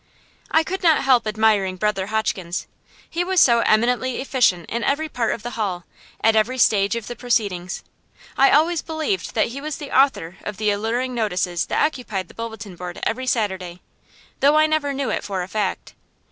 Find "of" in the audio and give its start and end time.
5.31-5.43, 6.95-7.05, 10.43-10.57